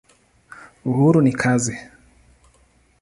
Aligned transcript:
Uhuru 0.89 1.19
ni 1.23 1.33
kazi. 1.41 1.75